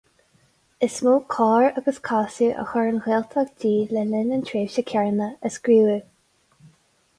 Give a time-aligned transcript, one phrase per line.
[0.85, 5.31] Is mó cor agus casadh a chuir an Ghaeltacht di le linn na tréimhse céanna,
[5.51, 6.11] a scríobhadh.